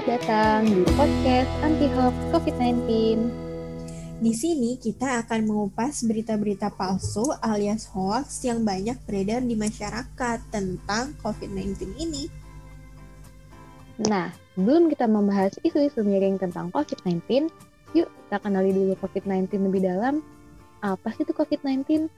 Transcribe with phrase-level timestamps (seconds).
[0.00, 2.88] Selamat datang di podcast Anti Hoax COVID-19.
[4.24, 11.12] Di sini kita akan mengupas berita-berita palsu alias hoax yang banyak beredar di masyarakat tentang
[11.20, 12.32] COVID-19 ini.
[14.08, 17.52] Nah, sebelum kita membahas isu-isu miring tentang COVID-19,
[17.92, 20.24] yuk kita kenali dulu COVID-19 lebih dalam.
[20.80, 22.08] Apa sih itu COVID-19?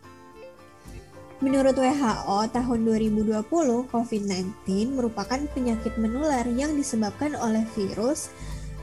[1.42, 3.42] Menurut WHO, tahun 2020,
[3.90, 8.30] COVID-19 merupakan penyakit menular yang disebabkan oleh virus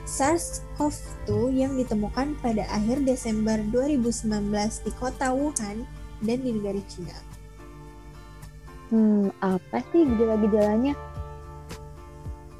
[0.04, 4.52] SARS-CoV-2 yang ditemukan pada akhir Desember 2019
[4.84, 5.88] di kota Wuhan
[6.20, 7.16] dan di negara Cina.
[8.92, 10.92] Hmm, apa sih gejala-gejalanya?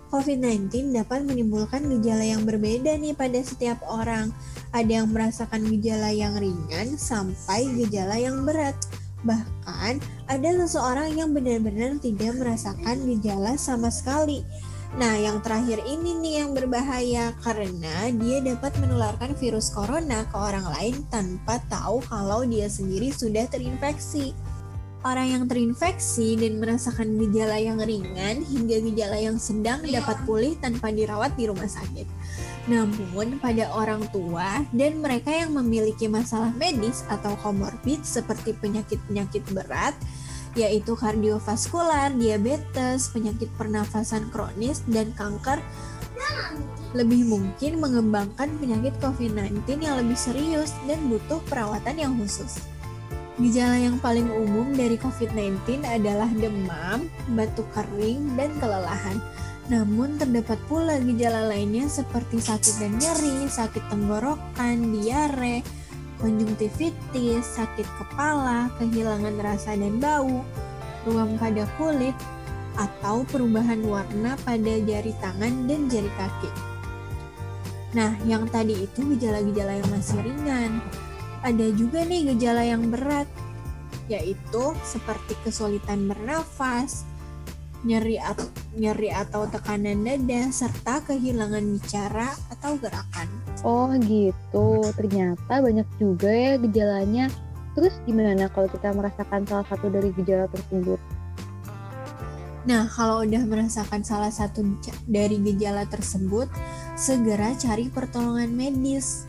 [0.08, 4.32] COVID-19 dapat menimbulkan gejala yang berbeda nih pada setiap orang.
[4.72, 8.80] Ada yang merasakan gejala yang ringan sampai gejala yang berat.
[9.24, 14.44] Bahkan ada seseorang yang benar-benar tidak merasakan gejala sama sekali.
[14.90, 20.66] Nah, yang terakhir ini nih yang berbahaya karena dia dapat menularkan virus corona ke orang
[20.66, 24.34] lain tanpa tahu kalau dia sendiri sudah terinfeksi.
[25.00, 30.92] Orang yang terinfeksi dan merasakan gejala yang ringan hingga gejala yang sedang dapat pulih tanpa
[30.92, 32.04] dirawat di rumah sakit.
[32.68, 39.96] Namun, pada orang tua dan mereka yang memiliki masalah medis atau komorbid seperti penyakit-penyakit berat,
[40.52, 45.64] yaitu kardiovaskular, diabetes, penyakit pernafasan kronis, dan kanker,
[46.92, 52.60] lebih mungkin mengembangkan penyakit COVID-19 yang lebih serius dan butuh perawatan yang khusus.
[53.40, 59.16] Gejala yang paling umum dari COVID-19 adalah demam, batuk kering, dan kelelahan.
[59.72, 65.64] Namun terdapat pula gejala lainnya seperti sakit dan nyeri, sakit tenggorokan, diare,
[66.20, 70.44] konjungtivitis, sakit kepala, kehilangan rasa dan bau,
[71.08, 72.12] ruam pada kulit,
[72.76, 76.50] atau perubahan warna pada jari tangan dan jari kaki.
[77.96, 80.84] Nah, yang tadi itu gejala-gejala yang masih ringan
[81.40, 83.28] ada juga nih gejala yang berat,
[84.12, 87.08] yaitu seperti kesulitan bernafas,
[87.84, 88.36] nyeri, at
[88.76, 93.28] nyeri atau tekanan dada, serta kehilangan bicara atau gerakan.
[93.64, 97.32] Oh gitu, ternyata banyak juga ya gejalanya.
[97.72, 101.00] Terus gimana kalau kita merasakan salah satu dari gejala tersebut?
[102.68, 104.60] Nah, kalau udah merasakan salah satu
[105.08, 106.44] dari gejala tersebut,
[106.92, 109.24] segera cari pertolongan medis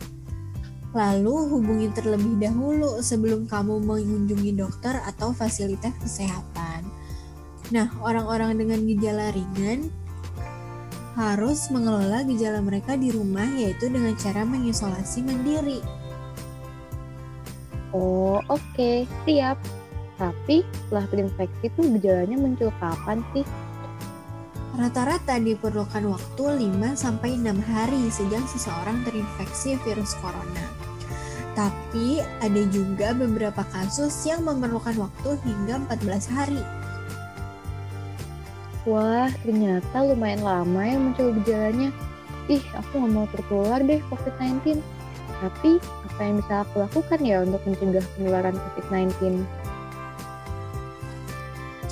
[0.92, 6.84] Lalu hubungi terlebih dahulu sebelum kamu mengunjungi dokter atau fasilitas kesehatan.
[7.72, 9.88] Nah, orang-orang dengan gejala ringan
[11.16, 15.80] harus mengelola gejala mereka di rumah yaitu dengan cara mengisolasi mandiri.
[17.92, 19.04] Oh, oke, okay.
[19.24, 19.56] siap.
[20.16, 23.44] Tapi setelah terinfeksi itu gejalanya muncul kapan sih?
[24.72, 30.64] Rata-rata diperlukan waktu 5-6 hari sejak seseorang terinfeksi virus corona.
[31.52, 36.64] Tapi ada juga beberapa kasus yang memerlukan waktu hingga 14 hari.
[38.88, 41.92] Wah, ternyata lumayan lama ya muncul gejalanya.
[42.48, 44.80] Ih, aku nggak mau tertular deh COVID-19.
[45.38, 49.44] Tapi, apa yang bisa aku lakukan ya untuk mencegah penularan COVID-19?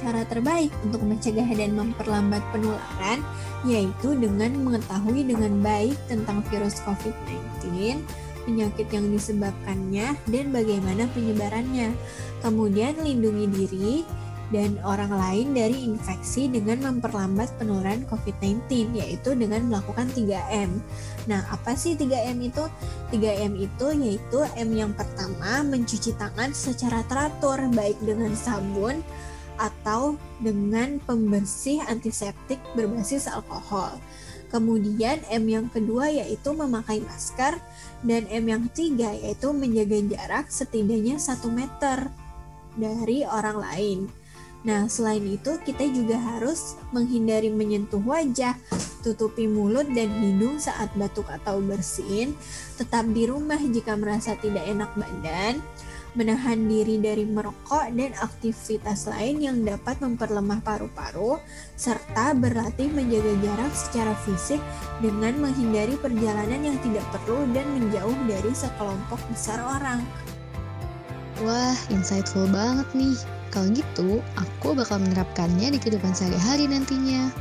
[0.00, 3.20] Cara terbaik untuk mencegah dan memperlambat penularan
[3.68, 8.00] yaitu dengan mengetahui dengan baik tentang virus COVID-19,
[8.48, 11.92] penyakit yang disebabkannya, dan bagaimana penyebarannya.
[12.40, 13.96] Kemudian lindungi diri
[14.50, 20.70] dan orang lain dari infeksi dengan memperlambat penularan COVID-19 yaitu dengan melakukan 3M.
[21.30, 22.64] Nah, apa sih 3M itu?
[23.14, 28.98] 3M itu yaitu M yang pertama mencuci tangan secara teratur baik dengan sabun
[29.60, 34.00] atau dengan pembersih antiseptik berbasis alkohol.
[34.48, 37.60] Kemudian M yang kedua yaitu memakai masker
[38.02, 42.08] dan M yang ketiga yaitu menjaga jarak setidaknya 1 meter
[42.74, 44.00] dari orang lain.
[44.60, 48.60] Nah, selain itu kita juga harus menghindari menyentuh wajah,
[49.00, 52.36] tutupi mulut dan hidung saat batuk atau bersin,
[52.76, 55.64] tetap di rumah jika merasa tidak enak badan,
[56.18, 61.38] menahan diri dari merokok dan aktivitas lain yang dapat memperlemah paru-paru,
[61.78, 64.58] serta berlatih menjaga jarak secara fisik
[64.98, 70.02] dengan menghindari perjalanan yang tidak perlu dan menjauh dari sekelompok besar orang.
[71.40, 73.16] Wah, insightful banget nih.
[73.50, 77.32] Kalau gitu, aku bakal menerapkannya di kehidupan sehari-hari nantinya.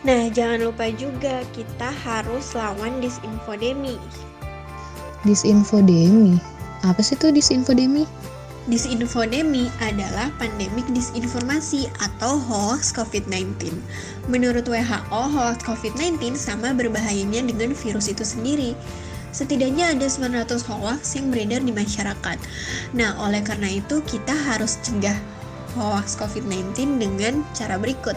[0.00, 4.00] Nah, jangan lupa juga kita harus lawan disinfodemi.
[5.24, 6.59] Disinfodemi?
[6.80, 8.08] Apa sih tuh disinfodemi?
[8.68, 13.72] Disinfodemi adalah pandemik disinformasi atau hoax COVID-19.
[14.32, 18.72] Menurut WHO, hoax COVID-19 sama berbahayanya dengan virus itu sendiri.
[19.30, 22.38] Setidaknya ada 900 hoax yang beredar di masyarakat.
[22.96, 25.16] Nah, oleh karena itu kita harus cegah
[25.76, 28.16] hoax COVID-19 dengan cara berikut,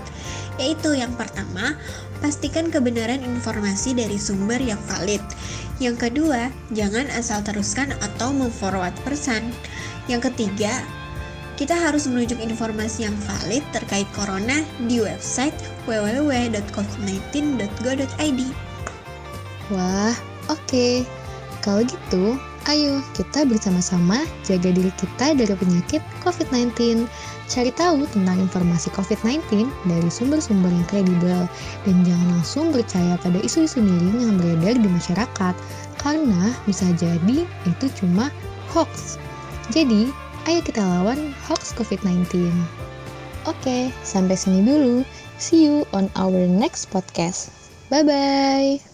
[0.62, 1.78] yaitu yang pertama,
[2.24, 5.22] pastikan kebenaran informasi dari sumber yang valid.
[5.82, 9.52] Yang kedua, jangan asal teruskan atau memforward pesan.
[10.08, 10.72] Yang ketiga,
[11.54, 15.54] kita harus menunjuk informasi yang valid terkait corona di website
[15.86, 18.42] www.covid19.go.id.
[19.72, 20.12] Wah,
[20.50, 20.60] oke.
[20.66, 21.06] Okay.
[21.64, 22.36] Kalau gitu,
[22.71, 27.04] ayo kita bersama-sama jaga diri kita dari penyakit COVID-19.
[27.51, 31.42] Cari tahu tentang informasi COVID-19 dari sumber-sumber yang kredibel
[31.83, 35.56] dan jangan langsung percaya pada isu-isu miring yang beredar di masyarakat
[36.00, 38.31] karena bisa jadi itu cuma
[38.71, 39.19] hoax.
[39.71, 40.12] Jadi,
[40.48, 42.51] ayo kita lawan hoax COVID-19.
[43.44, 45.04] Oke, sampai sini dulu.
[45.36, 47.51] See you on our next podcast.
[47.92, 48.93] Bye-bye.